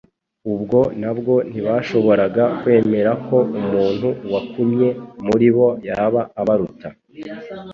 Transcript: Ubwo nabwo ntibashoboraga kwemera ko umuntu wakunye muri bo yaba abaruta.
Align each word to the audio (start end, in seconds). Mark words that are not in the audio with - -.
Ubwo 0.53 0.79
nabwo 1.01 1.33
ntibashoboraga 1.49 2.43
kwemera 2.59 3.11
ko 3.27 3.37
umuntu 3.59 4.07
wakunye 4.31 4.89
muri 5.25 5.47
bo 5.55 5.67
yaba 5.87 6.21
abaruta. 6.41 6.87